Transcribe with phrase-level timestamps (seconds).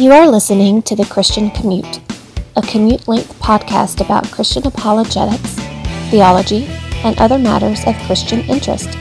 [0.00, 2.00] You are listening to The Christian Commute,
[2.56, 5.56] a commute length podcast about Christian apologetics,
[6.08, 6.64] theology,
[7.04, 8.94] and other matters of Christian interest.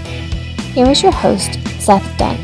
[0.74, 2.36] Here is your host, Seth Dunn.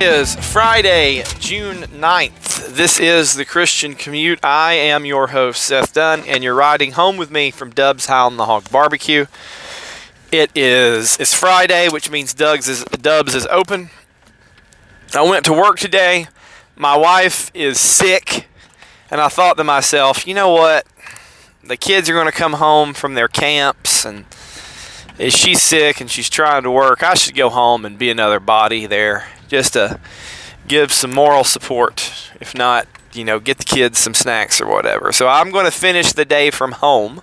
[0.00, 2.45] It is Friday, June 9th.
[2.68, 4.44] This is the Christian Commute.
[4.44, 8.22] I am your host, Seth Dunn, and you're riding home with me from Dub's High
[8.22, 9.26] on the Hog Barbecue.
[10.32, 13.90] It is it's Friday, which means Doug's is Dub's is open.
[15.14, 16.26] I went to work today.
[16.74, 18.48] My wife is sick,
[19.12, 20.86] and I thought to myself, you know what?
[21.62, 24.24] The kids are going to come home from their camps, and
[25.20, 28.40] if she's sick and she's trying to work, I should go home and be another
[28.40, 30.00] body there just to
[30.68, 32.30] give some moral support.
[32.40, 35.12] If not, you know, get the kids some snacks or whatever.
[35.12, 37.22] So I'm going to finish the day from home,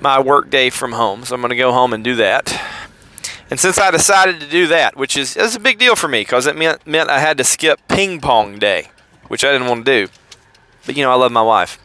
[0.00, 1.24] my work day from home.
[1.24, 2.60] So I'm going to go home and do that.
[3.50, 6.22] And since I decided to do that, which is, is a big deal for me
[6.22, 8.88] because it meant, meant I had to skip ping pong day,
[9.28, 10.12] which I didn't want to do.
[10.86, 11.78] But, you know, I love my wife.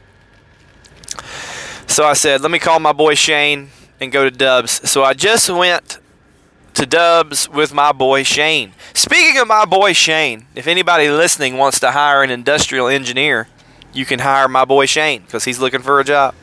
[1.88, 3.70] So I said, let me call my boy Shane
[4.00, 4.90] and go to Dub's.
[4.90, 6.00] So I just went
[6.78, 8.72] to Dubs with my boy Shane.
[8.94, 13.48] Speaking of my boy Shane, if anybody listening wants to hire an industrial engineer,
[13.94, 16.36] you can hire my boy Shane because he's looking for a job.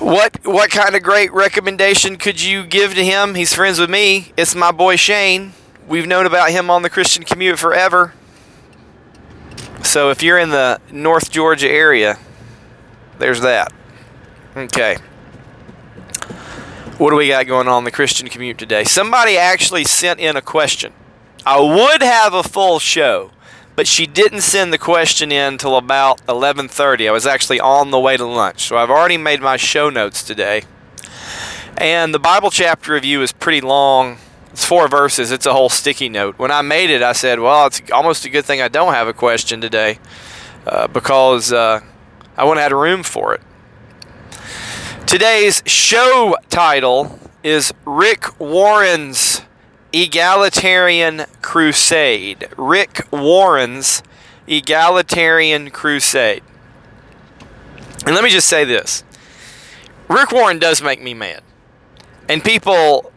[0.00, 3.36] What what kind of great recommendation could you give to him?
[3.36, 4.32] He's friends with me.
[4.36, 5.52] It's my boy Shane.
[5.86, 8.12] We've known about him on the Christian commute forever.
[9.84, 12.18] So if you're in the North Georgia area,
[13.20, 13.72] there's that.
[14.56, 14.96] Okay.
[16.98, 18.82] What do we got going on in the Christian commute today?
[18.82, 20.94] Somebody actually sent in a question.
[21.44, 23.32] I would have a full show,
[23.74, 27.06] but she didn't send the question in until about 11:30.
[27.06, 30.22] I was actually on the way to lunch, so I've already made my show notes
[30.22, 30.62] today.
[31.76, 34.16] And the Bible chapter review is pretty long.
[34.50, 35.30] It's four verses.
[35.30, 36.38] It's a whole sticky note.
[36.38, 39.06] When I made it, I said, "Well, it's almost a good thing I don't have
[39.06, 39.98] a question today,
[40.66, 41.80] uh, because uh,
[42.38, 43.42] I wouldn't have had room for it."
[45.06, 49.40] Today's show title is Rick Warren's
[49.92, 52.48] Egalitarian Crusade.
[52.58, 54.02] Rick Warren's
[54.48, 56.42] Egalitarian Crusade.
[58.04, 59.04] And let me just say this
[60.08, 61.44] Rick Warren does make me mad.
[62.28, 63.12] And people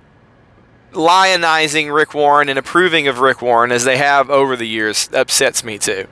[0.91, 5.63] lionizing Rick Warren and approving of Rick Warren as they have over the years upsets
[5.63, 6.05] me too.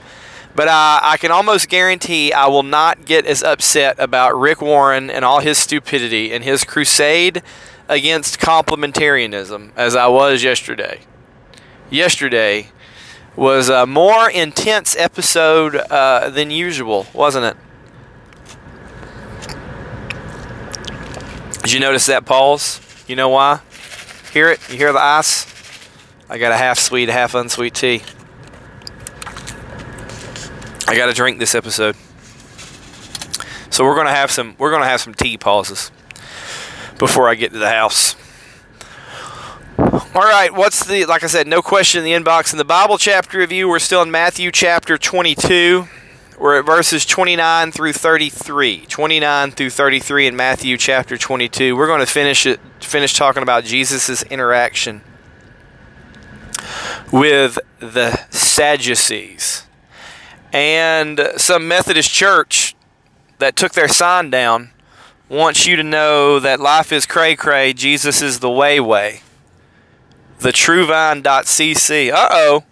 [0.58, 5.12] But uh, I can almost guarantee I will not get as upset about Rick Warren
[5.12, 7.44] and all his stupidity and his crusade
[7.88, 11.02] against complementarianism as I was yesterday.
[11.92, 12.72] Yesterday
[13.36, 17.58] was a more intense episode uh, than usual, wasn't it?
[21.62, 22.82] Did you notice that pause?
[23.08, 23.60] You know why?
[24.34, 24.60] Hear it?
[24.72, 25.46] You hear the ice?
[26.28, 28.02] I got a half sweet, half unsweet tea.
[30.88, 31.96] I got to drink this episode.
[33.70, 35.92] So we're gonna have some we're gonna have some tea pauses
[36.98, 38.16] before I get to the house.
[39.78, 42.98] All right, what's the like I said, no question in the inbox in the Bible
[42.98, 43.68] chapter review.
[43.68, 45.88] We're still in Matthew chapter 22.
[46.40, 48.86] We're at verses 29 through 33.
[48.88, 51.76] 29 through 33 in Matthew chapter 22.
[51.76, 55.02] We're going to finish it finish talking about Jesus' interaction
[57.12, 59.67] with the Sadducees
[60.58, 62.76] and some Methodist church
[63.38, 64.72] that took their sign down
[65.30, 69.22] wants you to know that life is cray cray, Jesus is the way way.
[70.40, 72.12] The truevine.cc.
[72.12, 72.64] Uh oh.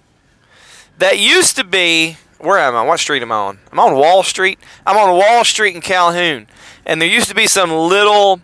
[0.98, 2.82] That used to be, where am I?
[2.82, 3.60] What street am I on?
[3.72, 4.58] I'm on Wall Street.
[4.86, 6.48] I'm on Wall Street in Calhoun.
[6.88, 8.40] And there used to be some little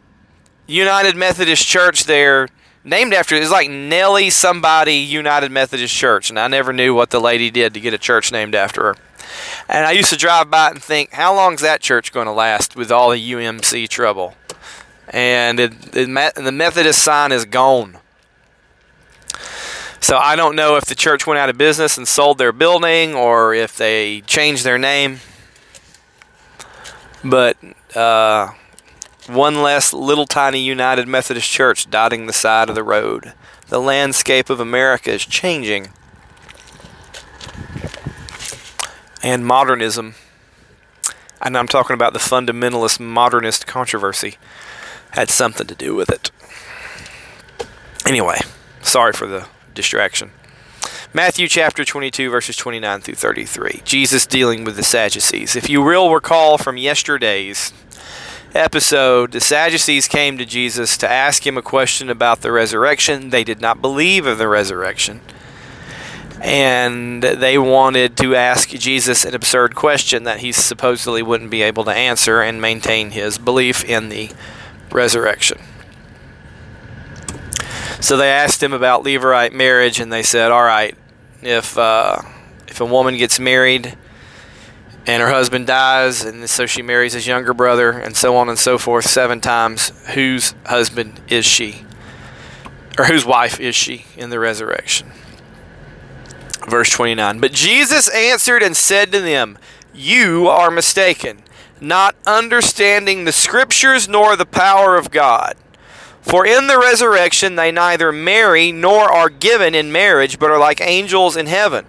[0.68, 2.47] United Methodist church there
[2.84, 7.20] named after it's like Nellie somebody United Methodist Church, and I never knew what the
[7.20, 8.96] lady did to get a church named after her.
[9.67, 12.25] And I used to drive by it and think, how long is that church going
[12.25, 14.35] to last with all the UMC trouble?
[15.09, 17.97] And it, it, the Methodist sign is gone.
[19.99, 23.13] So I don't know if the church went out of business and sold their building
[23.13, 25.19] or if they changed their name.
[27.23, 27.57] But
[27.95, 28.51] uh,
[29.27, 33.34] one less little tiny United Methodist Church dotting the side of the road.
[33.67, 35.93] The landscape of America is changing.
[39.23, 40.16] And modernism,
[41.41, 44.38] and I'm talking about the fundamentalist modernist controversy,
[45.12, 46.32] had something to do with it.
[48.06, 48.40] Anyway,
[48.82, 50.32] sorry for the distraction.
[51.14, 53.82] Matthew chapter 22, verses 29 through 33.
[53.84, 55.56] Jesus dealing with the Sadducees.
[55.56, 57.73] If you will recall from yesterday's
[58.56, 63.29] episode, the Sadducees came to Jesus to ask him a question about the resurrection.
[63.29, 65.22] They did not believe in the resurrection.
[66.41, 71.84] And they wanted to ask Jesus an absurd question that he supposedly wouldn't be able
[71.84, 74.32] to answer and maintain his belief in the
[74.91, 75.59] resurrection.
[77.99, 80.97] So they asked him about Levirate marriage, and they said, "All right,
[81.43, 82.23] if uh,
[82.67, 83.96] if a woman gets married
[85.05, 88.58] and her husband dies, and so she marries his younger brother, and so on and
[88.58, 91.85] so forth, seven times, whose husband is she,
[92.97, 95.11] or whose wife is she in the resurrection?"
[96.67, 97.40] Verse 29.
[97.40, 99.58] But Jesus answered and said to them,
[99.93, 101.43] You are mistaken,
[101.79, 105.55] not understanding the Scriptures nor the power of God.
[106.22, 110.79] For in the resurrection they neither marry nor are given in marriage, but are like
[110.79, 111.85] angels in heaven.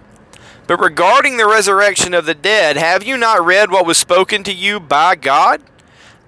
[0.65, 4.53] But regarding the resurrection of the dead, have you not read what was spoken to
[4.53, 5.61] you by God?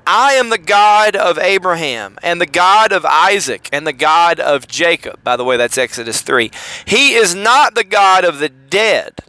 [0.07, 4.68] I am the God of Abraham, and the God of Isaac, and the God of
[4.68, 5.24] Jacob.
[5.24, 6.52] By the way, that's Exodus 3.
[6.86, 9.22] He is not the God of the dead,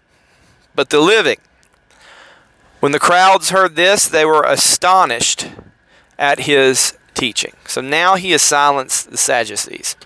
[0.74, 1.38] but the living.
[2.80, 5.48] When the crowds heard this, they were astonished
[6.18, 7.54] at his teaching.
[7.66, 9.96] So now he has silenced the Sadducees.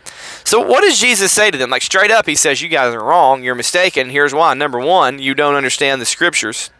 [0.44, 1.70] So what does Jesus say to them?
[1.70, 3.42] Like straight up, he says, You guys are wrong.
[3.42, 4.10] You're mistaken.
[4.10, 4.54] Here's why.
[4.54, 6.70] Number one, you don't understand the scriptures,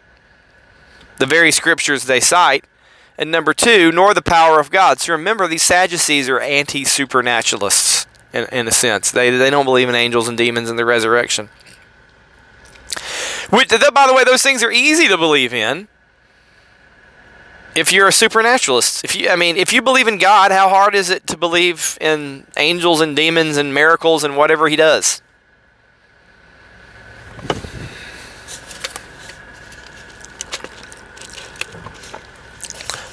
[1.19, 2.65] the very scriptures they cite.
[3.21, 4.99] And number two, nor the power of God.
[4.99, 9.11] So remember, these Sadducees are anti supernaturalists in, in a sense.
[9.11, 11.51] They, they don't believe in angels and demons and the resurrection.
[13.51, 15.89] Which, by the way, those things are easy to believe in
[17.75, 20.95] if you're a supernaturalist, if you, I mean, if you believe in God, how hard
[20.95, 25.23] is it to believe in angels and demons and miracles and whatever He does?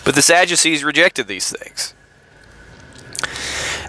[0.07, 1.93] But the Sadducees rejected these things.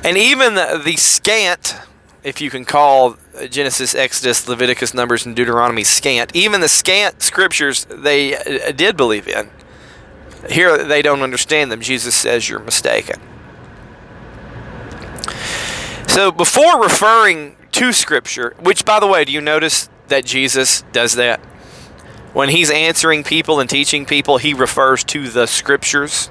[0.04, 1.76] And even the, the scant,
[2.22, 3.16] if you can call
[3.48, 9.28] Genesis, Exodus, Leviticus, Numbers, and Deuteronomy scant, even the scant scriptures they uh, did believe
[9.28, 9.48] in
[10.50, 11.80] here they don't understand them.
[11.80, 13.20] Jesus says you're mistaken.
[16.06, 21.14] So before referring to Scripture, which by the way, do you notice that Jesus does
[21.14, 21.40] that?
[22.32, 26.30] When he's answering people and teaching people, he refers to the Scriptures.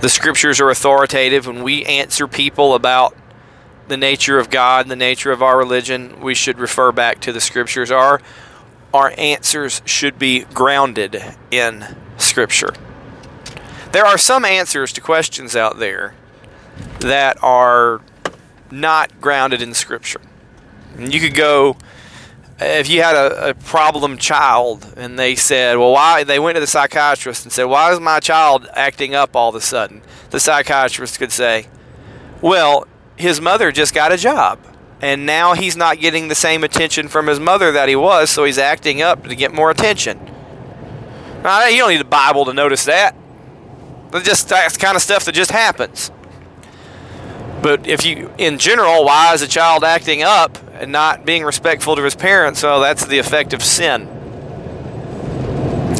[0.00, 1.46] The Scriptures are authoritative.
[1.46, 3.16] When we answer people about
[3.88, 7.40] the nature of God, the nature of our religion, we should refer back to the
[7.40, 7.90] Scriptures.
[7.90, 8.20] Our,
[8.92, 12.72] our answers should be grounded in Scripture.
[13.92, 16.14] There are some answers to questions out there
[17.00, 18.00] that are
[18.70, 20.20] not grounded in Scripture.
[20.96, 21.76] And you could go,
[22.60, 26.60] if you had a, a, problem child and they said, well, why, they went to
[26.60, 30.02] the psychiatrist and said, why is my child acting up all of a sudden?
[30.30, 31.68] The psychiatrist could say,
[32.42, 32.86] well,
[33.16, 34.58] his mother just got a job
[35.00, 38.44] and now he's not getting the same attention from his mother that he was, so
[38.44, 40.18] he's acting up to get more attention.
[41.42, 43.14] Now, you don't need the Bible to notice that.
[44.10, 46.10] That's just that's kind of stuff that just happens.
[47.62, 51.96] But if you, in general, why is a child acting up and not being respectful
[51.96, 52.62] to his parents?
[52.62, 54.08] Well, that's the effect of sin.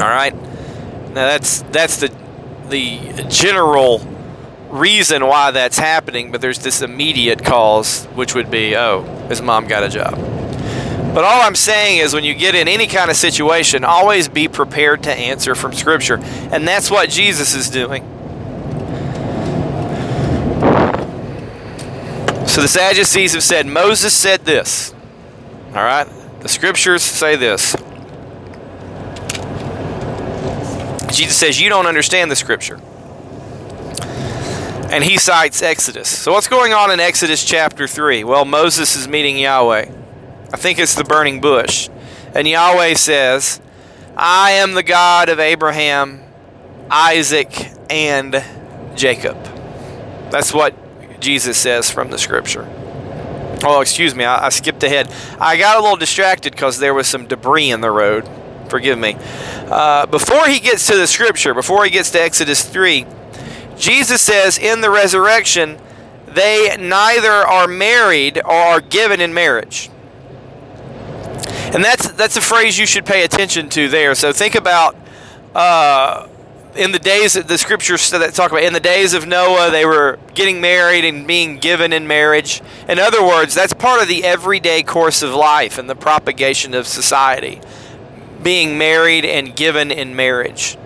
[0.00, 0.34] All right.
[0.34, 2.10] Now that's that's the
[2.68, 3.98] the general
[4.70, 9.66] reason why that's happening, but there's this immediate cause, which would be, oh, his mom
[9.66, 10.14] got a job.
[11.12, 14.46] But all I'm saying is when you get in any kind of situation, always be
[14.46, 16.20] prepared to answer from Scripture.
[16.52, 18.04] And that's what Jesus is doing.
[22.50, 24.92] So the Sadducees have said, Moses said this.
[25.68, 26.04] All right?
[26.40, 27.76] The Scriptures say this.
[31.12, 32.80] Jesus says, You don't understand the Scripture.
[34.90, 36.08] And he cites Exodus.
[36.08, 38.24] So what's going on in Exodus chapter 3?
[38.24, 39.88] Well, Moses is meeting Yahweh.
[40.52, 41.88] I think it's the burning bush.
[42.34, 43.60] And Yahweh says,
[44.16, 46.20] I am the God of Abraham,
[46.90, 48.44] Isaac, and
[48.96, 49.40] Jacob.
[50.32, 50.74] That's what
[51.20, 52.66] Jesus says from the scripture.
[53.62, 55.12] Oh, excuse me, I, I skipped ahead.
[55.38, 58.28] I got a little distracted because there was some debris in the road.
[58.68, 59.16] Forgive me.
[59.18, 63.04] Uh, before he gets to the scripture, before he gets to Exodus 3,
[63.76, 65.78] Jesus says in the resurrection,
[66.26, 69.90] they neither are married or are given in marriage.
[71.72, 74.14] And that's that's a phrase you should pay attention to there.
[74.14, 74.96] So think about
[75.54, 76.26] uh,
[76.76, 80.18] in the days that the scriptures talk about in the days of Noah, they were
[80.34, 82.62] getting married and being given in marriage.
[82.88, 86.86] In other words, that's part of the everyday course of life and the propagation of
[86.86, 87.60] society.
[88.42, 90.76] Being married and given in marriage.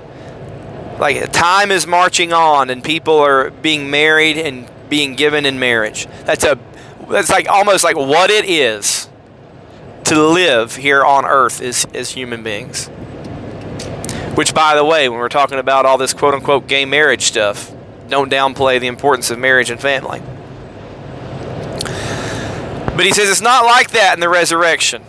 [0.98, 6.06] Like time is marching on and people are being married and being given in marriage.
[6.24, 6.58] That's a
[7.08, 9.08] that's like almost like what it is
[10.04, 12.88] to live here on earth as, as human beings.
[14.34, 17.72] Which by the way, when we're talking about all this quote unquote gay marriage stuff,
[18.08, 20.20] don't downplay the importance of marriage and family.
[22.96, 25.02] But he says it's not like that in the resurrection.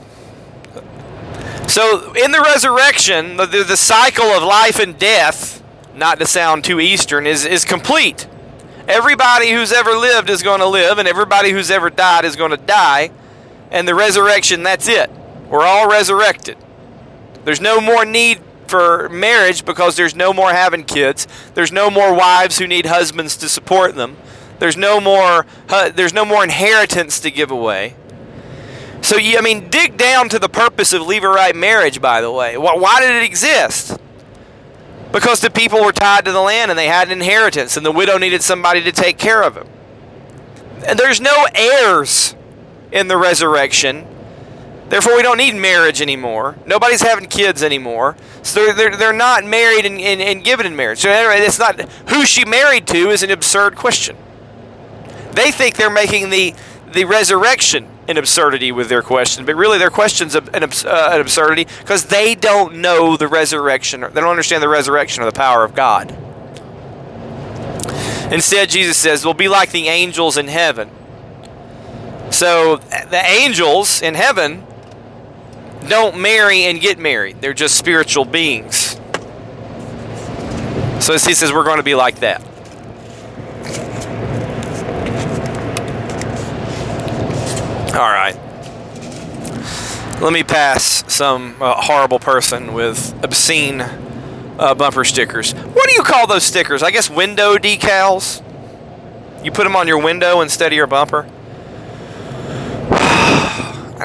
[1.68, 5.64] So, in the resurrection, the, the cycle of life and death,
[5.96, 8.28] not to sound too Eastern, is, is complete.
[8.88, 12.52] Everybody who's ever lived is going to live, and everybody who's ever died is going
[12.52, 13.10] to die.
[13.72, 15.10] And the resurrection, that's it.
[15.50, 16.58] We're all resurrected.
[17.44, 21.28] There's no more need for marriage because there's no more having kids.
[21.54, 24.18] There's no more wives who need husbands to support them.
[24.60, 27.96] There's no more there's no more inheritance to give away.
[29.02, 32.02] So I mean, dig down to the purpose of levirate marriage.
[32.02, 34.00] By the way, why did it exist?
[35.12, 37.92] Because the people were tied to the land and they had an inheritance, and the
[37.92, 39.68] widow needed somebody to take care of him.
[40.88, 42.36] And there's no heirs
[42.92, 44.08] in the resurrection.
[44.90, 46.56] Therefore, we don't need marriage anymore.
[46.66, 48.16] Nobody's having kids anymore.
[48.44, 51.00] So they're, they're, they're not married and, and, and given in marriage.
[51.00, 54.16] So anyway, it's not who she married to is an absurd question.
[55.32, 56.54] They think they're making the,
[56.94, 61.66] the resurrection an absurdity with their question, but really their question's an, uh, an absurdity
[61.80, 64.04] because they don't know the resurrection.
[64.04, 66.12] Or they don't understand the resurrection or the power of God.
[68.32, 70.90] Instead, Jesus says, "We'll be like the angels in heaven."
[72.30, 74.64] So the angels in heaven
[75.88, 77.42] don't marry and get married.
[77.42, 79.00] They're just spiritual beings.
[81.00, 82.42] So he says we're going to be like that.
[87.94, 88.36] All right.
[90.22, 95.54] Let me pass some uh, horrible person with obscene uh, bumper stickers.
[95.54, 96.82] What do you call those stickers?
[96.82, 98.42] I guess window decals.
[99.44, 101.30] You put them on your window instead of your bumper.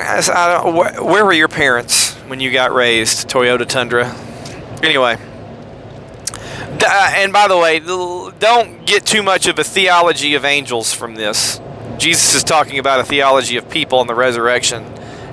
[0.01, 4.15] Where were your parents when you got raised, Toyota Tundra?
[4.83, 5.19] Anyway.
[6.83, 11.15] Uh, and by the way, don't get too much of a theology of angels from
[11.15, 11.61] this.
[11.99, 14.85] Jesus is talking about a theology of people and the resurrection.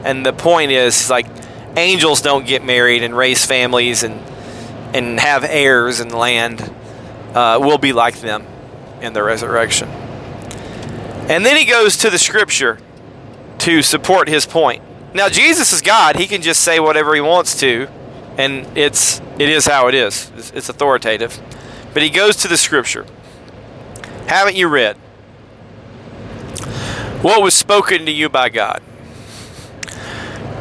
[0.03, 1.25] And the point is, like,
[1.77, 4.21] angels don't get married and raise families and
[4.93, 6.62] and have heirs and land.
[7.33, 8.45] Uh, we'll be like them
[9.01, 9.89] in the resurrection.
[11.29, 12.79] And then he goes to the scripture
[13.59, 14.83] to support his point.
[15.13, 17.87] Now Jesus is God; he can just say whatever he wants to,
[18.37, 20.31] and it's it is how it is.
[20.37, 21.39] It's, it's authoritative.
[21.93, 23.05] But he goes to the scripture.
[24.27, 24.97] Haven't you read?
[27.21, 28.81] what was spoken to you by God.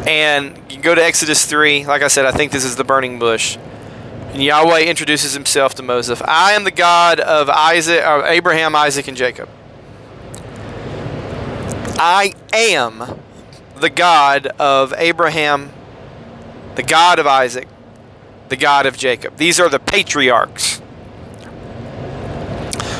[0.06, 1.86] And you go to Exodus 3.
[1.86, 3.56] Like I said, I think this is the burning bush.
[4.32, 6.20] And Yahweh introduces himself to Moses.
[6.22, 9.48] I am the God of Isaac, of Abraham, Isaac, and Jacob.
[11.98, 13.20] I am
[13.80, 15.72] the God of Abraham,
[16.74, 17.68] the God of Isaac,
[18.48, 19.36] the God of Jacob.
[19.36, 20.80] These are the patriarchs.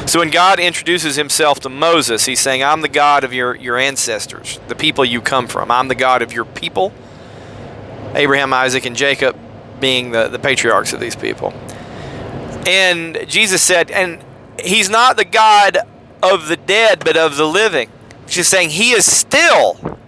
[0.06, 3.76] So when God introduces himself to Moses, he's saying, I'm the God of your, your
[3.76, 5.70] ancestors, the people you come from.
[5.70, 6.92] I'm the God of your people.
[8.14, 9.36] Abraham, Isaac, and Jacob
[9.80, 11.52] being the, the patriarchs of these people.
[12.66, 14.24] And Jesus said, and
[14.62, 15.78] he's not the God
[16.22, 17.90] of the dead, but of the living.
[18.26, 19.99] She's saying he is still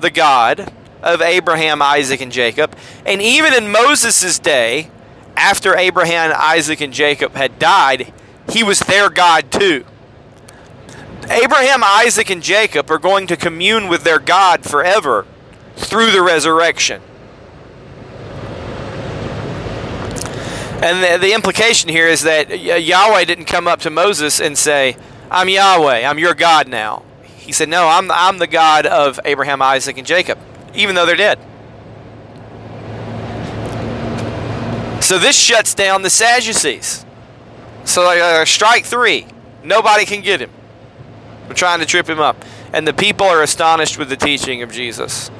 [0.00, 2.76] the God of Abraham, Isaac, and Jacob.
[3.04, 4.90] And even in Moses' day,
[5.36, 8.12] after Abraham, Isaac, and Jacob had died,
[8.50, 9.84] he was their God too.
[11.28, 15.26] Abraham, Isaac, and Jacob are going to commune with their God forever
[15.76, 17.02] through the resurrection.
[20.82, 24.96] And the, the, implication here is that Yahweh didn't come up to Moses and say,
[25.30, 27.02] I'm Yahweh, I'm your God now.
[27.46, 30.36] He said, No, I'm, I'm the God of Abraham, Isaac, and Jacob,
[30.74, 31.38] even though they're dead.
[35.00, 37.06] So this shuts down the Sadducees.
[37.84, 39.26] So uh, strike three.
[39.62, 40.50] Nobody can get him.
[41.48, 42.44] We're trying to trip him up.
[42.72, 45.30] And the people are astonished with the teaching of Jesus.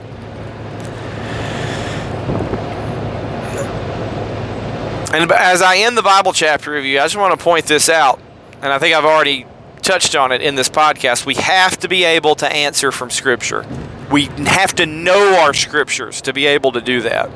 [5.13, 8.21] And as I end the Bible chapter review, I just want to point this out.
[8.63, 9.47] And I think I've already
[9.87, 11.25] touched on it in this podcast.
[11.25, 13.65] We have to be able to answer from Scripture.
[14.11, 17.31] We have to know our Scriptures to be able to do that.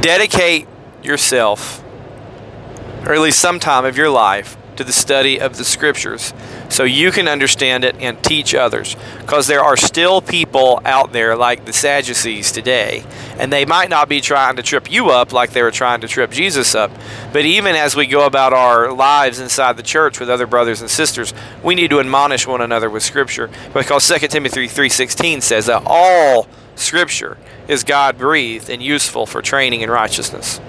[0.00, 0.68] Dedicate
[1.02, 1.84] yourself
[3.04, 6.32] or at least some time of your life, to the study of the scriptures
[6.68, 8.96] so you can understand it and teach others.
[9.20, 13.04] Because there are still people out there like the Sadducees today,
[13.38, 16.08] and they might not be trying to trip you up like they were trying to
[16.08, 16.90] trip Jesus up.
[17.32, 20.90] But even as we go about our lives inside the church with other brothers and
[20.90, 23.50] sisters, we need to admonish one another with scripture.
[23.74, 27.36] Because 2 Timothy 3:16 says that all scripture
[27.68, 30.60] is God breathed and useful for training in righteousness.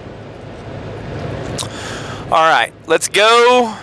[2.25, 3.77] All right, let's go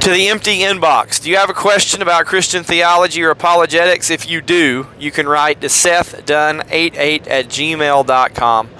[0.00, 1.22] to the empty inbox.
[1.22, 4.08] Do you have a question about Christian theology or apologetics?
[4.08, 8.70] If you do, you can write to sethdunn88 at gmail.com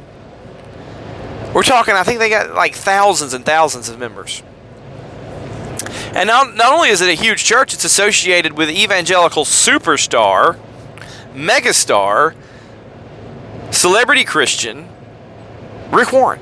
[1.55, 4.43] We're talking, I think they got like thousands and thousands of members.
[6.15, 10.59] And not, not only is it a huge church, it's associated with evangelical superstar,
[11.35, 12.35] megastar,
[13.71, 14.89] celebrity Christian,
[15.91, 16.41] Rick Warren,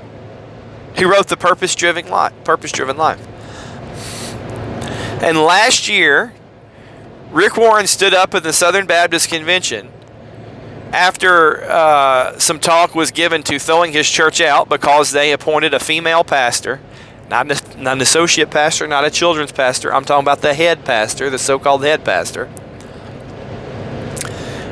[0.97, 2.33] who wrote The Purpose Driven Life.
[2.45, 3.27] Purpose Driven Life.
[5.23, 6.33] And last year,
[7.31, 9.91] Rick Warren stood up at the Southern Baptist Convention
[10.93, 15.81] after uh, some talk was given to throwing his church out because they appointed a
[15.81, 16.81] female pastor,
[17.29, 19.93] not an, not an associate pastor, not a children's pastor.
[19.95, 22.51] I'm talking about the head pastor, the so called head pastor.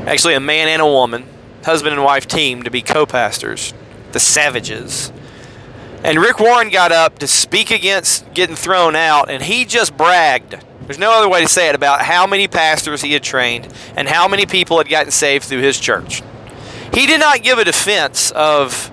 [0.07, 1.24] Actually, a man and a woman,
[1.64, 3.74] husband and wife team to be co pastors,
[4.12, 5.12] the Savages.
[6.02, 10.64] And Rick Warren got up to speak against getting thrown out, and he just bragged
[10.88, 14.09] there's no other way to say it about how many pastors he had trained and
[14.09, 16.22] how many people had gotten saved through his church.
[16.94, 18.90] He did not give a defense of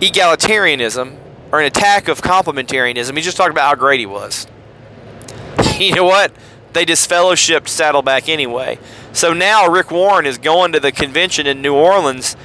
[0.00, 1.16] egalitarianism
[1.50, 3.16] or an attack of complementarianism.
[3.16, 4.46] He just talked about how great he was.
[5.78, 6.32] You know what?
[6.74, 8.78] They disfellowshipped Saddleback anyway.
[9.12, 12.36] So now Rick Warren is going to the convention in New Orleans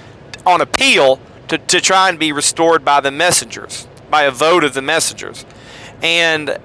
[0.45, 4.73] on appeal to, to try and be restored by the messengers, by a vote of
[4.73, 5.45] the messengers.
[6.01, 6.57] And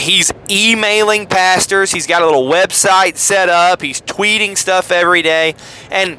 [0.00, 1.92] he's emailing pastors.
[1.92, 3.82] He's got a little website set up.
[3.82, 5.54] He's tweeting stuff every day.
[5.90, 6.18] And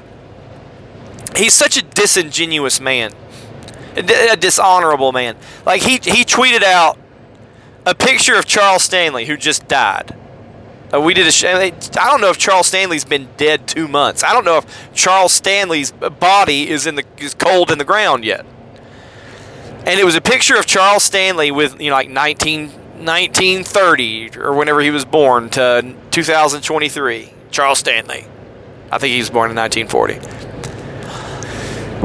[1.35, 3.11] he's such a disingenuous man,
[3.95, 5.35] a dishonorable man.
[5.65, 6.97] Like, he, he tweeted out
[7.85, 10.15] a picture of Charles Stanley, who just died.
[10.93, 11.55] Uh, we did a show.
[11.57, 14.23] I don't know if Charles Stanley's been dead two months.
[14.23, 18.25] I don't know if Charles Stanley's body is in the is cold in the ground
[18.25, 18.45] yet.
[19.85, 24.53] And it was a picture of Charles Stanley with you know like 19 1930 or
[24.53, 27.33] whenever he was born to 2023.
[27.51, 28.25] Charles Stanley.
[28.91, 30.15] I think he was born in 1940.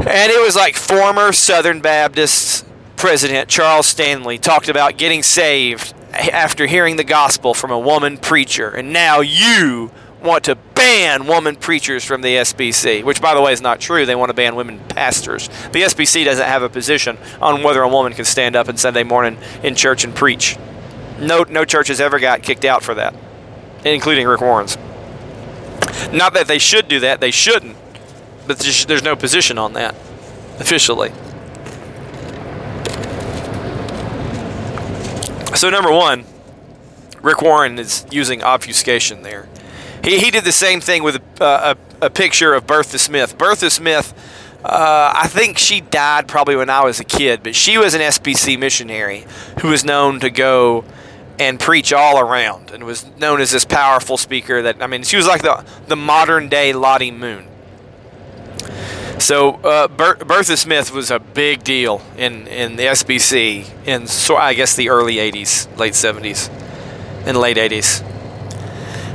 [0.09, 6.65] And it was like former Southern Baptist President Charles Stanley talked about getting saved after
[6.65, 8.69] hearing the gospel from a woman preacher.
[8.69, 9.91] And now you
[10.23, 14.05] want to ban woman preachers from the SBC, which, by the way, is not true.
[14.05, 15.47] They want to ban women pastors.
[15.71, 19.03] The SBC doesn't have a position on whether a woman can stand up on Sunday
[19.03, 20.57] morning in church and preach.
[21.19, 23.15] No, no church has ever got kicked out for that,
[23.83, 24.77] including Rick Warren's.
[26.11, 27.75] Not that they should do that, they shouldn't,
[28.45, 29.95] but there's no position on that
[30.59, 31.11] officially.
[35.55, 36.25] So, number one,
[37.21, 39.47] Rick Warren is using obfuscation there.
[40.03, 43.37] He, he did the same thing with a, a, a picture of Bertha Smith.
[43.37, 44.13] Bertha Smith,
[44.63, 48.01] uh, I think she died probably when I was a kid, but she was an
[48.01, 49.25] SBC missionary
[49.61, 50.85] who was known to go
[51.39, 55.17] and preach all around and was known as this powerful speaker that, I mean, she
[55.17, 57.47] was like the, the modern day Lottie Moon.
[59.19, 64.35] So uh, Ber- Bertha Smith was a big deal in, in the SBC in so
[64.35, 66.49] I guess the early '80s, late '70s,
[67.25, 68.03] and late '80s.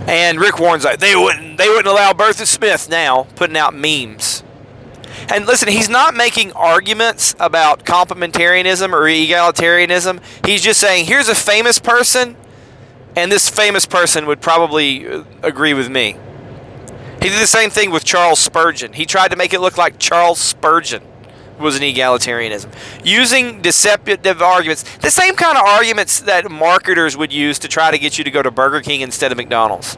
[0.08, 4.42] And Rick Warren's like they wouldn't they wouldn't allow Bertha Smith now putting out memes.
[5.28, 10.20] And listen, he's not making arguments about complementarianism or egalitarianism.
[10.44, 12.36] He's just saying here's a famous person,
[13.16, 16.16] and this famous person would probably uh, agree with me.
[17.22, 18.94] He did the same thing with Charles Spurgeon.
[18.94, 21.02] He tried to make it look like Charles Spurgeon
[21.58, 22.72] was an egalitarianism.
[23.04, 27.98] Using deceptive arguments, the same kind of arguments that marketers would use to try to
[27.98, 29.96] get you to go to Burger King instead of McDonald's.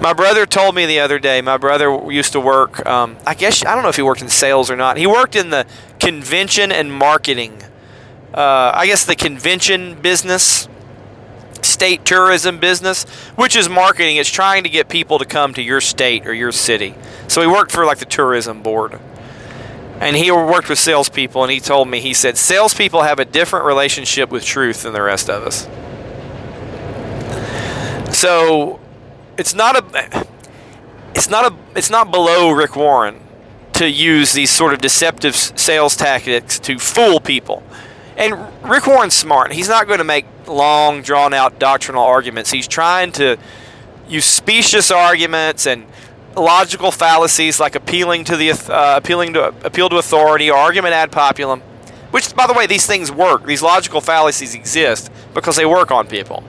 [0.00, 3.64] My brother told me the other day, my brother used to work, um, I guess,
[3.64, 4.96] I don't know if he worked in sales or not.
[4.96, 5.66] He worked in the
[5.98, 7.62] convention and marketing,
[8.32, 10.68] uh, I guess the convention business
[11.62, 13.04] state tourism business,
[13.36, 14.16] which is marketing.
[14.16, 16.94] It's trying to get people to come to your state or your city.
[17.28, 18.98] So he worked for like the tourism board.
[20.00, 23.66] And he worked with salespeople, and he told me, he said, salespeople have a different
[23.66, 25.68] relationship with truth than the rest of us.
[28.18, 28.80] So
[29.40, 30.26] it's not a
[31.14, 33.20] it's not a it's not below Rick Warren
[33.72, 37.62] to use these sort of deceptive sales tactics to fool people.
[38.18, 39.52] And Rick Warren's smart.
[39.52, 42.50] He's not going to make long, drawn out doctrinal arguments.
[42.50, 43.38] He's trying to
[44.06, 45.86] use specious arguments and
[46.36, 51.10] logical fallacies like appealing to the uh, appealing to appeal to authority or argument ad
[51.10, 51.62] populum.
[52.10, 53.46] Which, by the way, these things work.
[53.46, 56.44] These logical fallacies exist because they work on people.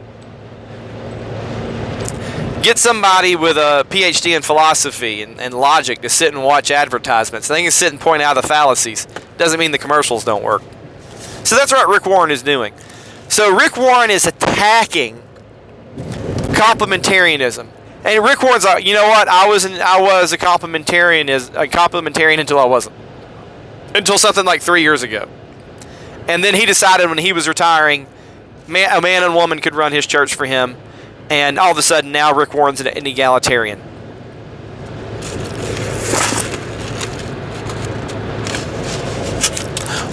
[2.62, 7.48] Get somebody with a PhD in philosophy and, and logic to sit and watch advertisements.
[7.48, 9.08] They can sit and point out the fallacies.
[9.38, 10.62] Doesn't mean the commercials don't work.
[11.44, 12.74] So that's what Rick Warren is doing.
[13.30, 15.22] So Rick Warren is attacking
[16.50, 17.68] complementarianism.
[18.04, 19.28] And Rick Warren's like, you know what?
[19.28, 22.96] I was an, I was a complementarian is a complementarian until I wasn't.
[23.96, 25.28] Until something like three years ago.
[26.28, 28.06] And then he decided when he was retiring,
[28.68, 30.76] man, a man and woman could run his church for him.
[31.32, 33.80] And all of a sudden now Rick Warren's an, an egalitarian.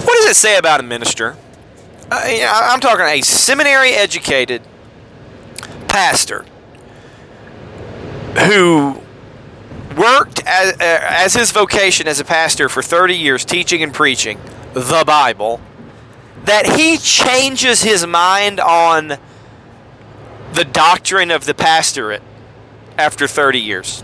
[0.05, 1.35] What does it say about a minister?
[2.09, 4.61] Uh, I'm talking a seminary educated
[5.89, 6.45] pastor
[8.45, 9.01] who
[9.97, 14.39] worked as, uh, as his vocation as a pastor for 30 years, teaching and preaching
[14.71, 15.59] the Bible,
[16.45, 19.19] that he changes his mind on
[20.53, 22.21] the doctrine of the pastorate
[22.97, 24.03] after 30 years.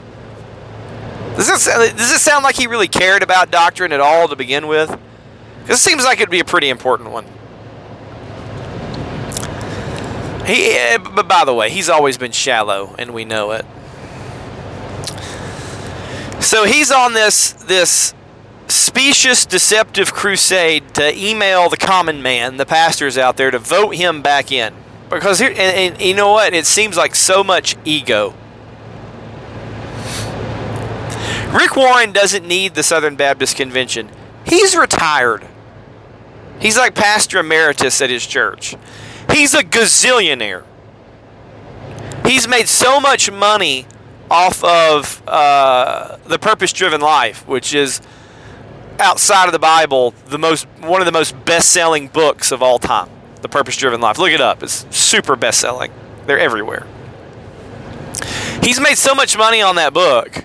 [1.35, 4.67] Does this, does this sound like he really cared about doctrine at all to begin
[4.67, 4.97] with?
[5.67, 7.25] It seems like it'd be a pretty important one.
[10.45, 13.65] He, eh, but by the way, he's always been shallow, and we know it.
[16.39, 18.13] So he's on this this
[18.67, 24.21] specious, deceptive crusade to email the common man, the pastors out there, to vote him
[24.21, 24.73] back in.
[25.09, 26.53] Because here, and, and you know what?
[26.53, 28.33] It seems like so much ego.
[31.51, 34.09] Rick Warren doesn't need the Southern Baptist Convention.
[34.45, 35.47] He's retired.
[36.59, 38.75] He's like pastor emeritus at his church.
[39.31, 40.65] He's a gazillionaire.
[42.25, 43.85] He's made so much money
[44.29, 48.01] off of uh, the purpose-driven life, which is
[48.99, 53.09] outside of the Bible, the most one of the most best-selling books of all time.
[53.45, 54.17] The purpose-driven life.
[54.17, 54.63] Look it up.
[54.63, 55.91] It's super best-selling.
[56.25, 56.87] They're everywhere.
[58.63, 60.43] He's made so much money on that book,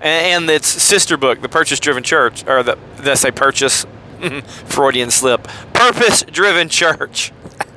[0.00, 3.84] and, and its sister book, the Purpose-Driven Church, or the I say purchase?
[4.64, 5.46] Freudian slip.
[5.74, 7.32] Purpose-driven church.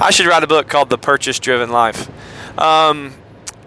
[0.00, 2.08] I should write a book called The Purchase Driven Life.
[2.56, 3.14] Um,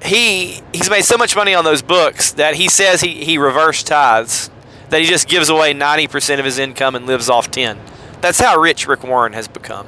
[0.01, 3.83] he he's made so much money on those books that he says he, he reverse
[3.83, 4.49] tithes,
[4.91, 7.77] that he just gives away 90% of his income and lives off 10.
[8.21, 9.87] That's how rich Rick Warren has become.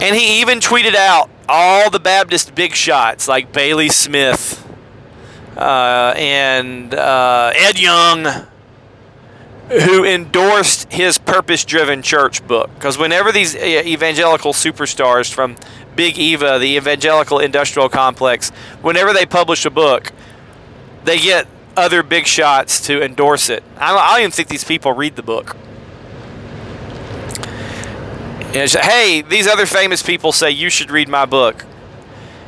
[0.00, 4.64] And he even tweeted out all the Baptist big shots like Bailey Smith
[5.56, 8.46] uh, and uh, Ed Young,
[9.68, 12.72] who endorsed his purpose driven church book.
[12.74, 15.56] Because whenever these evangelical superstars from
[15.96, 18.50] Big Eva, the evangelical industrial complex,
[18.82, 20.12] whenever they publish a book,
[21.04, 23.62] they get other big shots to endorse it.
[23.76, 25.56] I don't, I don't even think these people read the book.
[28.52, 31.64] Hey, these other famous people say you should read my book.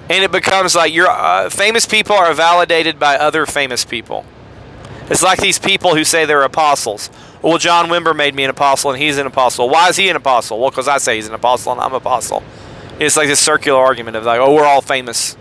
[0.09, 4.25] And it becomes like your uh, famous people are validated by other famous people.
[5.09, 7.11] It's like these people who say they're apostles.
[7.43, 9.69] Well, John Wimber made me an apostle and he's an apostle.
[9.69, 10.59] Why is he an apostle?
[10.61, 12.43] Well, because I say he's an apostle and I'm an apostle.
[12.99, 15.37] It's like this circular argument of like, oh, we're all famous.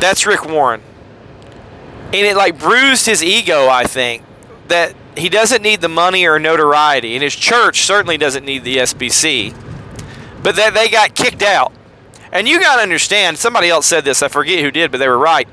[0.00, 0.80] That's Rick Warren.
[2.06, 4.22] And it like bruised his ego, I think,
[4.68, 8.78] that he doesn't need the money or notoriety, and his church certainly doesn't need the
[8.78, 9.54] SBC,
[10.42, 11.72] but that they got kicked out.
[12.30, 15.08] And you got to understand, somebody else said this, I forget who did, but they
[15.08, 15.48] were right.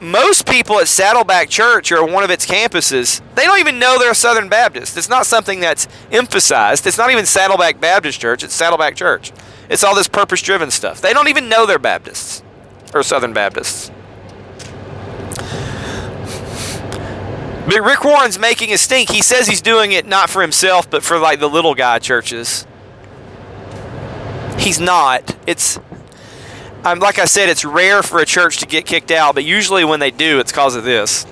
[0.00, 4.14] Most people at Saddleback Church or one of its campuses, they don't even know they're
[4.14, 4.96] Southern Baptist.
[4.96, 6.86] It's not something that's emphasized.
[6.86, 9.32] It's not even Saddleback Baptist Church, it's Saddleback Church.
[9.68, 11.00] It's all this purpose driven stuff.
[11.00, 12.42] They don't even know they're Baptists
[12.94, 13.90] or Southern Baptists.
[17.68, 19.10] But Rick Warren's making a stink.
[19.10, 22.66] He says he's doing it not for himself, but for like the little guy churches.
[24.58, 25.36] He's not.
[25.46, 25.78] It's
[26.84, 29.84] um, like I said, it's rare for a church to get kicked out, but usually
[29.84, 31.24] when they do, it's because of this.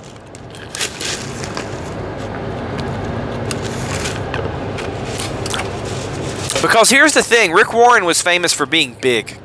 [6.60, 9.38] Because here's the thing Rick Warren was famous for being big.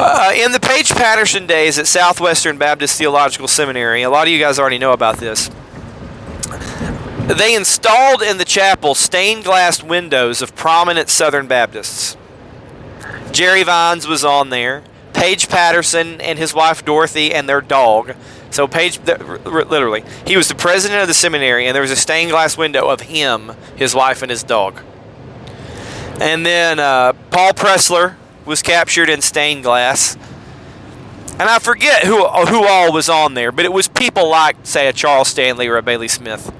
[0.00, 4.38] Uh, in the Paige Patterson days at Southwestern Baptist Theological Seminary, a lot of you
[4.38, 5.50] guys already know about this.
[7.26, 12.16] They installed in the chapel stained glass windows of prominent Southern Baptists.
[13.32, 14.84] Jerry Vines was on there.
[15.14, 18.14] Paige Patterson and his wife Dorothy and their dog.
[18.50, 22.30] So Paige, literally, he was the president of the seminary, and there was a stained
[22.30, 24.80] glass window of him, his wife, and his dog.
[26.20, 28.14] And then uh, Paul Pressler
[28.48, 30.16] was captured in stained glass.
[31.32, 34.56] And I forget who uh, who all was on there, but it was people like,
[34.64, 36.52] say, a Charles Stanley or a Bailey Smith.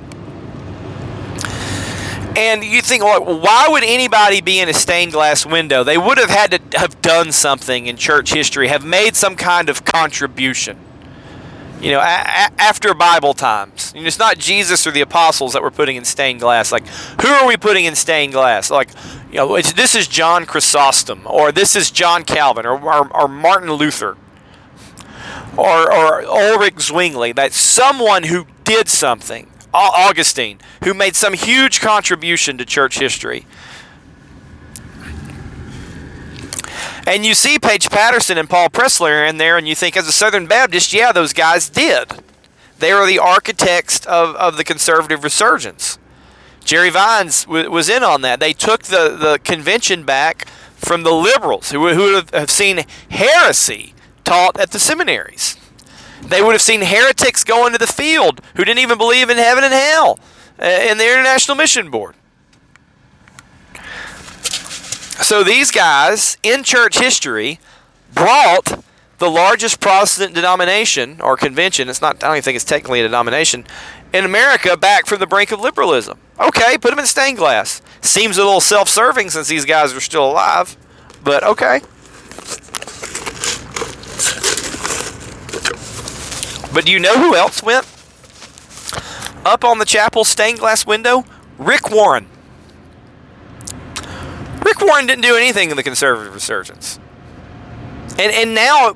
[2.37, 5.83] And you think, well, why would anybody be in a stained glass window?
[5.83, 9.69] They would have had to have done something in church history, have made some kind
[9.69, 10.79] of contribution.
[11.81, 13.93] You know, a- a- after Bible times.
[13.95, 16.71] You know, it's not Jesus or the apostles that we're putting in stained glass.
[16.71, 16.87] Like,
[17.23, 18.71] who are we putting in stained glass?
[18.71, 18.91] Like,
[19.31, 23.73] you know, this is John Chrysostom, or this is John Calvin, or, or, or Martin
[23.73, 24.17] Luther,
[25.57, 29.51] or, or Ulrich Zwingli, that someone who did something.
[29.73, 33.45] Augustine, who made some huge contribution to church history.
[37.07, 40.13] And you see Paige Patterson and Paul Pressler in there, and you think, as a
[40.13, 42.09] Southern Baptist, yeah, those guys did.
[42.79, 45.99] They are the architects of, of the conservative resurgence.
[46.69, 48.41] Jerry Vines w- was in on that.
[48.41, 53.95] They took the, the convention back from the liberals who, who would have seen heresy
[54.23, 55.57] taught at the seminaries.
[56.21, 59.65] They would have seen heretics go into the field who didn't even believe in heaven
[59.65, 60.19] and hell
[60.61, 62.15] uh, in the International Mission Board.
[65.23, 67.61] So these guys in church history
[68.13, 68.85] brought
[69.19, 73.05] the largest Protestant denomination or convention, it's not I don't even think it's technically a
[73.05, 73.67] denomination,
[74.13, 76.19] in America back from the brink of liberalism.
[76.41, 77.83] Okay, put them in stained glass.
[78.01, 80.77] Seems a little self serving since these guys are still alive,
[81.25, 81.81] but okay.
[86.73, 87.87] But do you know who else went
[89.45, 91.25] up on the chapel stained glass window?
[91.59, 92.29] Rick Warren.
[94.65, 97.01] Rick Warren didn't do anything in the conservative resurgence.
[98.19, 98.95] And, and now,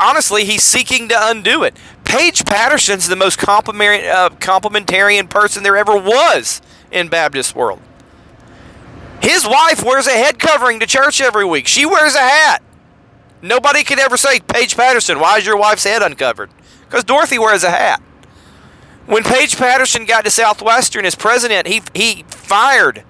[0.00, 1.76] honestly, he's seeking to undo it.
[2.12, 7.80] Paige Patterson's the most complimentary, uh, complementarian person there ever was in Baptist world.
[9.22, 11.66] His wife wears a head covering to church every week.
[11.66, 12.62] She wears a hat.
[13.40, 16.50] Nobody could ever say, Paige Patterson, why is your wife's head uncovered?
[16.84, 18.02] Because Dorothy wears a hat.
[19.06, 23.04] When Paige Patterson got to Southwestern as president, he, he fired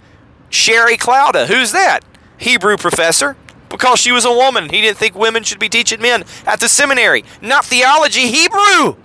[0.49, 1.49] Sheri Klouda.
[1.49, 2.05] Who's that?
[2.38, 3.37] Hebrew professor.
[3.73, 4.69] Because she was a woman.
[4.69, 7.25] He didn't think women should be teaching men at the seminary.
[7.41, 8.97] Not theology, Hebrew.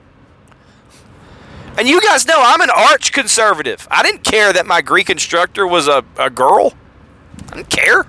[1.77, 3.87] And you guys know I'm an arch conservative.
[3.89, 6.73] I didn't care that my Greek instructor was a, a girl.
[7.51, 8.05] I didn't care.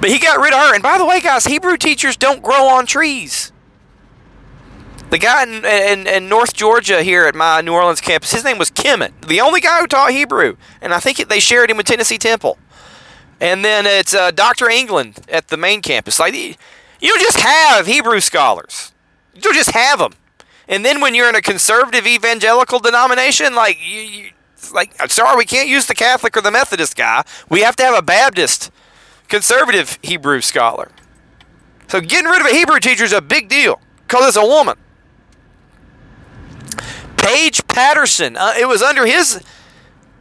[0.00, 0.74] But he got rid of her.
[0.74, 3.52] And by the way, guys, Hebrew teachers don't grow on trees.
[5.10, 8.58] The guy in, in, in, North Georgia here at my New Orleans campus, his name
[8.58, 10.56] was Kemet, the only guy who taught Hebrew.
[10.80, 12.58] And I think they shared him with Tennessee Temple.
[13.40, 14.68] And then it's uh, Dr.
[14.68, 16.18] England at the main campus.
[16.18, 18.92] Like, you just have Hebrew scholars,
[19.34, 20.12] you just have them.
[20.68, 24.30] And then when you're in a conservative evangelical denomination, like, you, you
[24.72, 27.22] like, sorry, we can't use the Catholic or the Methodist guy.
[27.48, 28.70] We have to have a Baptist
[29.28, 30.90] conservative Hebrew scholar.
[31.88, 34.76] So getting rid of a Hebrew teacher is a big deal because it's a woman.
[37.16, 38.36] Paige Patterson.
[38.36, 39.42] Uh, it was under his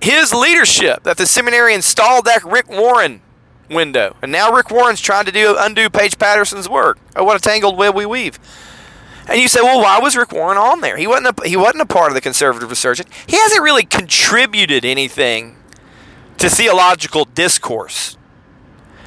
[0.05, 3.21] his leadership that the seminary installed that Rick Warren
[3.69, 6.99] window, and now Rick Warren's trying to do undo Paige Patterson's work.
[7.15, 8.39] Oh, what a tangled web we weave!
[9.27, 10.95] And you say, well, why was Rick Warren on there?
[10.95, 13.09] He wasn't a, he wasn't a part of the conservative resurgence.
[13.25, 15.57] He hasn't really contributed anything
[16.37, 18.15] to theological discourse.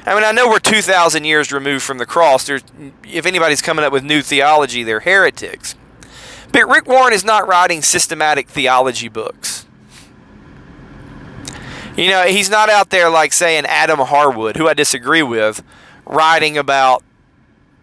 [0.05, 2.45] I mean, I know we're 2,000 years removed from the cross.
[2.45, 2.63] There's,
[3.05, 5.75] if anybody's coming up with new theology, they're heretics.
[6.51, 9.67] But Rick Warren is not writing systematic theology books.
[11.95, 15.61] You know, he's not out there like, saying Adam Harwood, who I disagree with,
[16.05, 17.03] writing about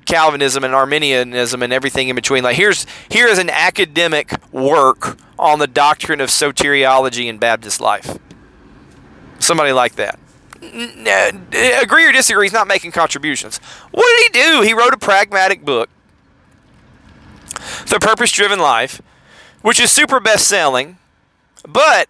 [0.07, 2.45] Calvinism and Arminianism and everything in between.
[2.45, 8.19] Like here's here is an academic work on the doctrine of soteriology in Baptist life.
[9.39, 10.19] Somebody like that.
[10.63, 13.59] Agree or disagree, he's not making contributions.
[13.91, 14.63] What did he do?
[14.63, 15.91] He wrote a pragmatic book,
[17.89, 19.03] The Purpose Driven Life,
[19.63, 20.99] which is super best selling,
[21.69, 22.09] but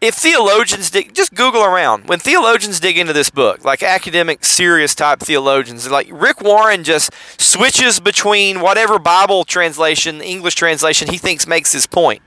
[0.00, 2.08] if theologians dig, just Google around.
[2.08, 7.12] When theologians dig into this book, like academic, serious type theologians, like Rick Warren just
[7.38, 12.22] switches between whatever Bible translation, English translation he thinks makes his point.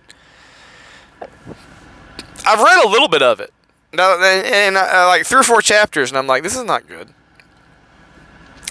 [2.45, 3.51] I've read a little bit of it,
[3.91, 7.09] and uh, like three or four chapters, and I'm like, this is not good.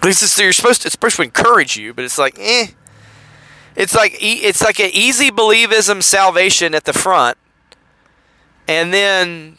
[0.02, 2.68] This is you're supposed to, it's supposed to encourage you, but it's like, eh.
[3.74, 7.38] It's like it's like an easy believism salvation at the front
[8.68, 9.59] and then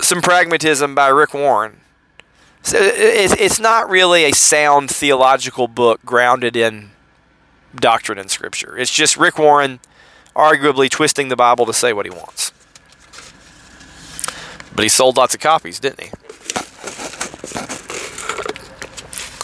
[0.00, 1.80] some pragmatism by Rick Warren.
[2.62, 6.90] So it's it's not really a sound theological book grounded in
[7.74, 8.76] doctrine and scripture.
[8.76, 9.80] It's just Rick Warren
[10.34, 12.52] arguably twisting the Bible to say what he wants.
[14.74, 16.10] But he sold lots of copies, didn't he?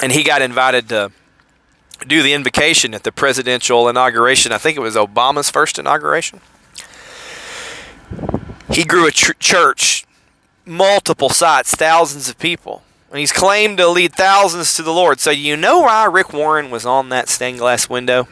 [0.03, 1.11] And he got invited to
[2.07, 4.53] do the invocation at the presidential inauguration.
[4.53, 6.41] I think it was Obama's first inauguration.
[8.75, 10.05] He grew a ch- church,
[10.67, 12.83] multiple sites, thousands of people.
[13.11, 15.21] And he's claimed to lead thousands to the Lord.
[15.21, 18.27] So, you know why Rick Warren was on that stained glass window?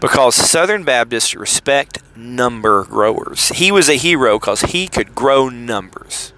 [0.00, 3.50] Because Southern Baptists respect number growers.
[3.50, 6.32] He was a hero because he could grow numbers.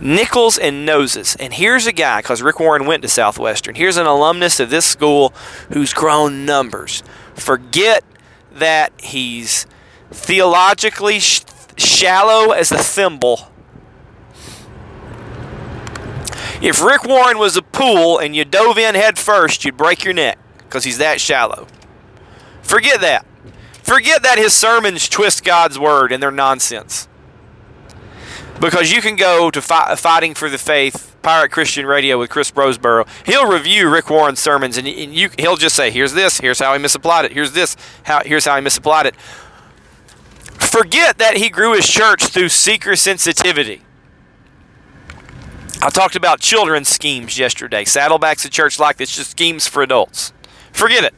[0.00, 1.36] Nickels and noses.
[1.38, 3.76] And here's a guy, because Rick Warren went to Southwestern.
[3.76, 5.32] Here's an alumnus of this school
[5.72, 7.04] who's grown numbers.
[7.34, 8.02] Forget
[8.52, 9.66] that he's
[10.10, 11.20] theologically
[11.78, 13.50] shallow as a thimble.
[16.60, 20.14] If Rick Warren was a pool and you dove in head first, you'd break your
[20.14, 21.66] neck because he's that shallow.
[22.62, 23.24] Forget that.
[23.82, 27.08] Forget that his sermons twist God's word and they're nonsense.
[28.60, 32.50] Because you can go to fi- Fighting for the Faith, Pirate Christian Radio with Chris
[32.50, 33.06] Rosebrough.
[33.24, 36.80] He'll review Rick Warren's sermons and, you, he'll just say, here's this, here's how he
[36.80, 39.14] misapplied it, here's this, how, here's how he misapplied it
[40.68, 43.82] forget that he grew his church through seeker sensitivity.
[45.80, 47.84] I talked about children's schemes yesterday.
[47.84, 50.32] Saddleback's a church like this, just schemes for adults.
[50.72, 51.14] Forget it.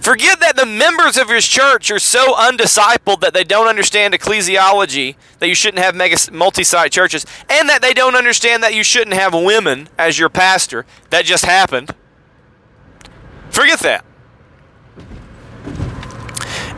[0.00, 5.16] Forget that the members of his church are so undiscipled that they don't understand ecclesiology,
[5.38, 9.34] that you shouldn't have multi-site churches, and that they don't understand that you shouldn't have
[9.34, 10.84] women as your pastor.
[11.10, 11.94] That just happened.
[13.50, 14.04] Forget that.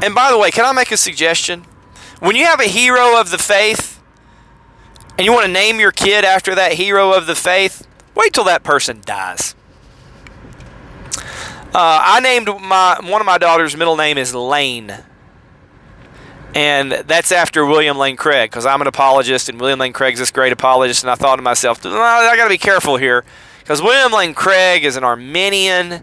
[0.03, 1.65] And by the way, can I make a suggestion?
[2.21, 4.01] When you have a hero of the faith
[5.17, 8.45] and you want to name your kid after that hero of the faith, wait till
[8.45, 9.55] that person dies.
[11.75, 15.05] Uh, I named my one of my daughter's middle name is Lane,
[16.55, 20.31] and that's after William Lane Craig because I'm an apologist and William Lane Craig's this
[20.31, 21.03] great apologist.
[21.03, 23.23] And I thought to myself, I got to be careful here
[23.59, 26.03] because William Lane Craig is an Arminian,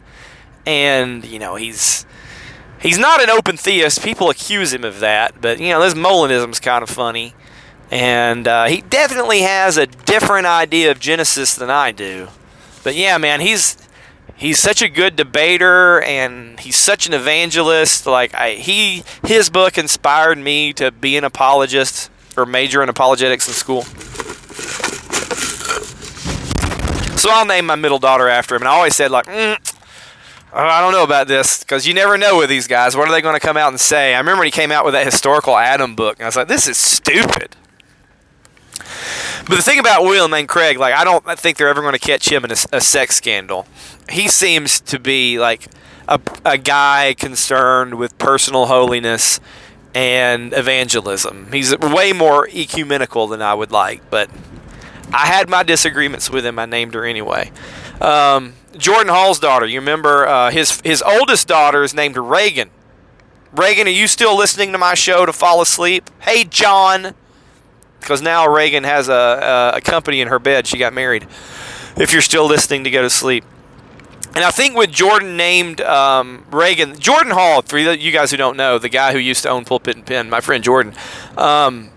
[0.67, 2.05] and you know he's
[2.85, 4.03] He's not an open theist.
[4.03, 7.33] People accuse him of that, but you know this Molinism's kind of funny,
[7.89, 12.27] and uh, he definitely has a different idea of Genesis than I do.
[12.83, 13.75] But yeah, man, he's
[14.35, 18.05] he's such a good debater and he's such an evangelist.
[18.05, 23.47] Like I, he his book inspired me to be an apologist or major in apologetics
[23.47, 23.81] in school.
[27.17, 28.61] So I'll name my middle daughter after him.
[28.61, 29.25] And I always said like.
[29.25, 29.74] Mm,
[30.57, 32.95] I don't know about this because you never know with these guys.
[32.95, 34.13] What are they going to come out and say?
[34.13, 36.47] I remember when he came out with that historical Adam book, and I was like,
[36.47, 37.55] this is stupid.
[39.47, 41.99] But the thing about William Lane Craig, like, I don't think they're ever going to
[41.99, 43.67] catch him in a, a sex scandal.
[44.09, 45.67] He seems to be like
[46.07, 49.39] a, a guy concerned with personal holiness
[49.93, 51.51] and evangelism.
[51.51, 54.29] He's way more ecumenical than I would like, but
[55.13, 56.57] I had my disagreements with him.
[56.57, 57.51] I named her anyway.
[58.01, 59.65] Um, Jordan Hall's daughter.
[59.65, 62.69] You remember uh, his his oldest daughter is named Reagan.
[63.53, 66.09] Reagan, are you still listening to my show to fall asleep?
[66.19, 67.15] Hey, John.
[67.99, 70.67] Because now Reagan has a, a, company in her bed.
[70.67, 71.25] She got married.
[71.97, 73.45] If you're still listening to go to sleep.
[74.35, 78.57] And I think when Jordan named um, Reagan, Jordan Hall, for you guys who don't
[78.57, 80.93] know, the guy who used to own Pulpit and Pen, my friend Jordan,
[81.37, 81.89] um,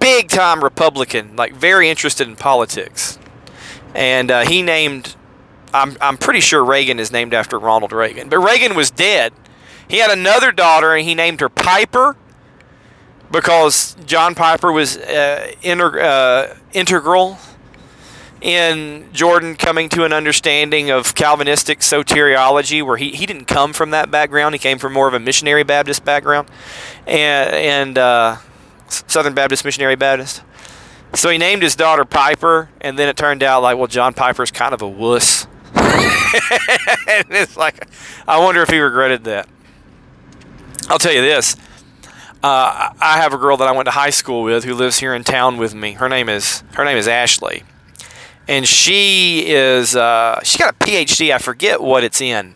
[0.00, 3.20] big time Republican, like very interested in politics.
[3.94, 5.14] And uh, he named,
[5.72, 8.28] I'm, I'm pretty sure Reagan is named after Ronald Reagan.
[8.28, 9.32] But Reagan was dead.
[9.88, 12.16] He had another daughter, and he named her Piper
[13.30, 17.38] because John Piper was uh, inter- uh, integral
[18.40, 23.90] in Jordan coming to an understanding of Calvinistic soteriology, where he, he didn't come from
[23.90, 24.54] that background.
[24.54, 26.48] He came from more of a missionary Baptist background
[27.06, 28.36] and, and uh,
[28.88, 30.42] Southern Baptist, missionary Baptist.
[31.14, 34.50] So he named his daughter Piper, and then it turned out like, well, John Piper's
[34.50, 35.46] kind of a wuss.
[35.76, 37.86] and it's like,
[38.26, 39.48] I wonder if he regretted that.
[40.88, 41.56] I'll tell you this.
[42.42, 45.14] Uh, I have a girl that I went to high school with who lives here
[45.14, 45.92] in town with me.
[45.92, 47.64] Her name is her name is Ashley,
[48.48, 51.34] and she is uh, she got a PhD.
[51.34, 52.54] I forget what it's in,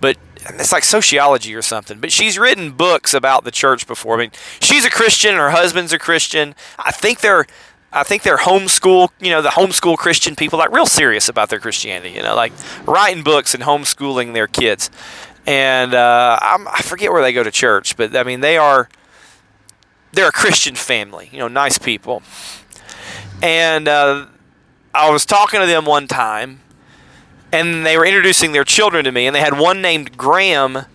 [0.00, 0.16] but
[0.50, 1.98] it's like sociology or something.
[1.98, 4.14] But she's written books about the church before.
[4.14, 6.54] I mean, she's a Christian, and her husband's a Christian.
[6.78, 7.46] I think they're
[7.94, 11.60] I think they're homeschool, you know, the homeschool Christian people, like real serious about their
[11.60, 12.52] Christianity, you know, like
[12.86, 14.90] writing books and homeschooling their kids.
[15.46, 18.88] And uh, i forget where they go to church, but I mean, they are
[20.12, 22.22] they're a Christian family, you know, nice people.
[23.42, 24.26] And uh,
[24.94, 26.60] I was talking to them one time,
[27.52, 30.86] and they were introducing their children to me, and they had one named Graham,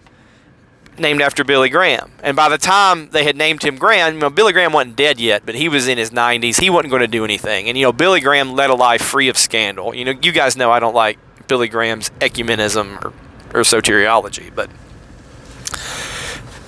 [1.00, 2.12] named after Billy Graham.
[2.24, 5.20] And by the time they had named him Graham, you know, Billy Graham wasn't dead
[5.20, 6.60] yet, but he was in his 90s.
[6.60, 7.68] He wasn't going to do anything.
[7.68, 9.94] And, you know, Billy Graham led a life free of scandal.
[9.94, 13.08] You know, you guys know I don't like Billy Graham's ecumenism or,
[13.54, 14.70] or soteriology, but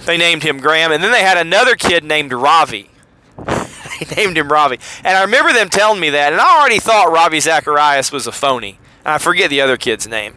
[0.05, 0.91] they named him Graham.
[0.91, 2.89] And then they had another kid named Ravi.
[3.37, 4.79] they named him Ravi.
[5.03, 8.31] And I remember them telling me that, and I already thought Ravi Zacharias was a
[8.31, 8.79] phony.
[9.05, 10.35] And I forget the other kid's name.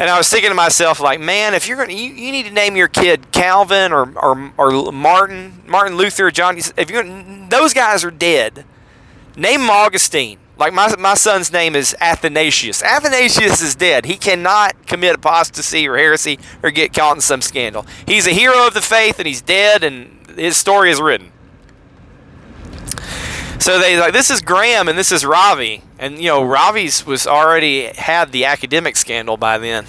[0.00, 2.50] And I was thinking to myself, like, man, if you're gonna, you, you need to
[2.50, 6.56] name your kid Calvin or, or, or Martin, Martin Luther, John.
[6.56, 7.04] If you're,
[7.50, 8.64] those guys are dead.
[9.36, 10.38] Name him Augustine.
[10.56, 12.82] Like my, my son's name is Athanasius.
[12.82, 14.06] Athanasius is dead.
[14.06, 17.84] He cannot commit apostasy or heresy or get caught in some scandal.
[18.06, 21.30] He's a hero of the faith and he's dead and his story is written.
[23.60, 27.26] So they like this is Graham and this is Ravi, and you know Ravi's was
[27.26, 29.84] already had the academic scandal by then.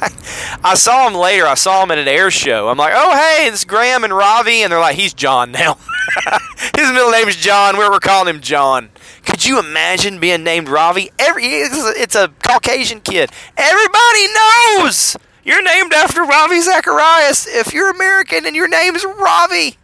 [0.64, 1.46] I saw him later.
[1.46, 2.68] I saw him at an air show.
[2.68, 5.76] I'm like, oh hey, it's Graham and Ravi, and they're like, he's John now.
[6.76, 7.76] His middle name is John.
[7.76, 8.88] We're, we're calling him John.
[9.26, 11.10] Could you imagine being named Ravi?
[11.18, 13.30] Every it's a Caucasian kid.
[13.58, 17.46] Everybody knows you're named after Ravi Zacharias.
[17.46, 19.76] If you're American and your name is Ravi,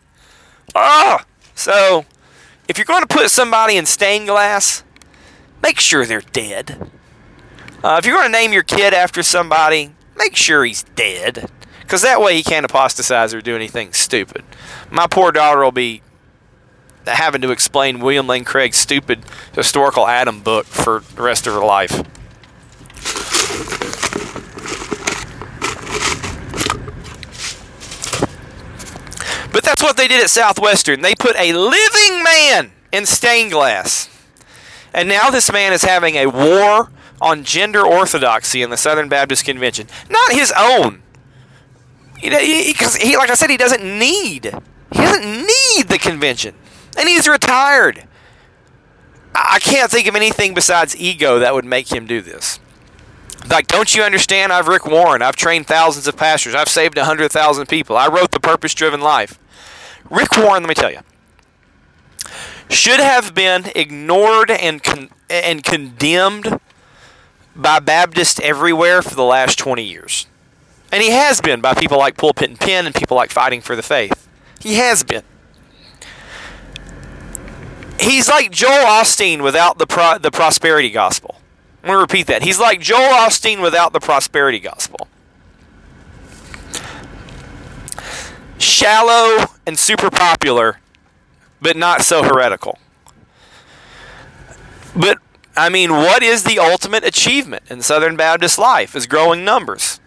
[0.75, 2.07] ah, so
[2.71, 4.85] if you're going to put somebody in stained glass,
[5.61, 6.89] make sure they're dead.
[7.83, 11.51] Uh, if you're going to name your kid after somebody, make sure he's dead.
[11.81, 14.45] Because that way he can't apostatize or do anything stupid.
[14.89, 16.03] My poor daughter will be
[17.09, 21.64] having to explain William Lane Craig's stupid historical Adam book for the rest of her
[21.64, 22.05] life.
[29.61, 31.03] But that's what they did at Southwestern.
[31.03, 34.09] They put a living man in stained glass.
[34.95, 36.91] And now this man is having a war
[37.21, 39.87] on gender orthodoxy in the Southern Baptist Convention.
[40.09, 41.03] Not his own.
[42.23, 44.47] Because he, he, like I said, he doesn't need.
[44.93, 46.55] He doesn't need the convention
[46.97, 48.09] and he's retired.
[49.35, 52.61] I can't think of anything besides ego that would make him do this.
[53.51, 54.55] Like, don't you understand?
[54.55, 55.21] I've Rick Warren.
[55.21, 56.55] I've trained thousands of pastors.
[56.55, 57.99] I've saved 100,000 people.
[57.99, 59.39] I wrote The Purpose Driven Life.
[60.11, 61.01] Rick Warren, let me tell you,
[62.69, 66.61] should have been ignored and, con- and condemned
[67.55, 70.27] by Baptists everywhere for the last 20 years.
[70.93, 73.77] And he has been by people like Pulpit and Pen and people like Fighting for
[73.77, 74.29] the Faith.
[74.61, 75.23] He has been
[78.01, 81.37] he's like Joel Osteen without the pro- the prosperity gospel.
[81.83, 82.43] I'm going to repeat that.
[82.43, 85.09] He's like Joel Osteen without the prosperity gospel.
[88.61, 90.79] Shallow and super popular,
[91.61, 92.79] but not so heretical.
[94.95, 95.19] But
[95.57, 98.95] I mean, what is the ultimate achievement in Southern Baptist life?
[98.95, 99.99] Is growing numbers.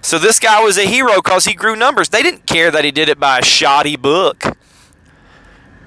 [0.00, 2.08] So this guy was a hero because he grew numbers.
[2.08, 4.56] They didn't care that he did it by a shoddy book.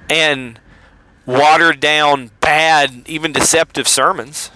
[0.08, 0.60] And
[1.26, 4.50] watered down, bad, even deceptive sermons.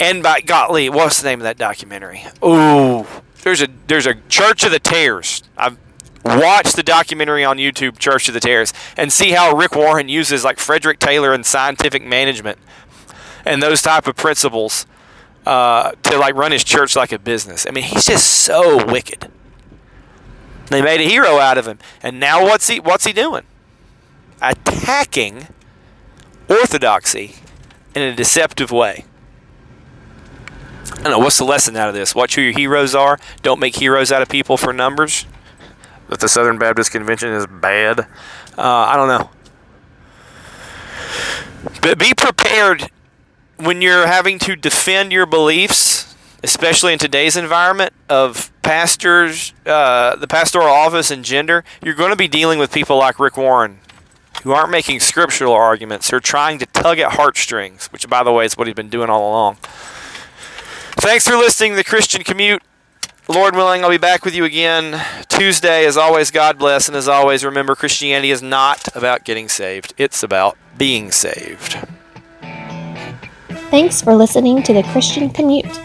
[0.00, 2.24] And by golly, what's the name of that documentary?
[2.44, 3.06] Ooh,
[3.44, 5.42] there's a there's a Church of the Tares.
[5.56, 5.78] I've
[6.24, 10.42] watched the documentary on YouTube, Church of the Tares, and see how Rick Warren uses
[10.42, 12.58] like Frederick Taylor and scientific management
[13.44, 14.86] and those type of principles
[15.46, 17.66] uh, to like run his church like a business.
[17.66, 19.30] I mean, he's just so wicked.
[20.68, 23.44] They made a hero out of him, and now what's he what's he doing?
[24.40, 25.48] Attacking
[26.48, 27.36] orthodoxy
[27.94, 29.04] in a deceptive way.
[30.94, 32.14] I don't know what's the lesson out of this.
[32.14, 33.18] Watch who your heroes are.
[33.42, 35.26] Don't make heroes out of people for numbers.
[36.08, 38.00] That the Southern Baptist Convention is bad.
[38.56, 39.30] Uh, I don't know.
[41.80, 42.90] But be prepared
[43.56, 50.26] when you're having to defend your beliefs, especially in today's environment of pastors, uh, the
[50.26, 51.64] pastoral office, and gender.
[51.82, 53.80] You're going to be dealing with people like Rick Warren,
[54.42, 56.10] who aren't making scriptural arguments.
[56.10, 59.10] They're trying to tug at heartstrings, which, by the way, is what he's been doing
[59.10, 59.58] all along.
[61.04, 62.62] Thanks for listening to the Christian Commute.
[63.28, 64.98] Lord willing, I'll be back with you again
[65.28, 65.84] Tuesday.
[65.84, 66.88] As always, God bless.
[66.88, 71.76] And as always, remember Christianity is not about getting saved, it's about being saved.
[73.70, 75.78] Thanks for listening to the Christian Commute.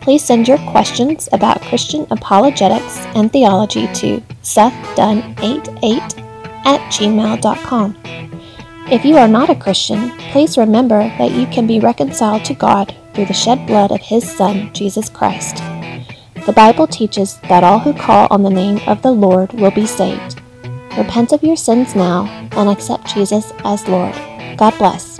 [0.00, 6.18] Please send your questions about Christian apologetics and theology to sethdunn88
[6.64, 7.98] at gmail.com.
[8.92, 12.96] If you are not a Christian, please remember that you can be reconciled to God
[13.14, 15.56] through the shed blood of His Son, Jesus Christ.
[16.46, 19.86] The Bible teaches that all who call on the name of the Lord will be
[19.86, 20.40] saved.
[20.98, 24.14] Repent of your sins now and accept Jesus as Lord.
[24.56, 25.18] God bless.